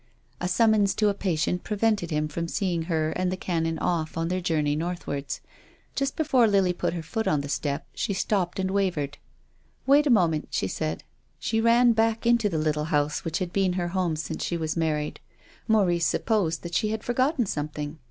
[0.39, 4.29] A summons to a patient prevented him from seeing her and the Canon off on
[4.29, 5.41] their journey northwards.
[5.93, 9.19] Just before Lily put her foot on the step she stopped and wavered."
[9.85, 11.03] Wait a moment," she said.
[11.37, 14.75] She ran back into the little house which had been her home since she was
[14.75, 15.19] married.
[15.67, 17.99] Maurice supposed that she had forgotten something.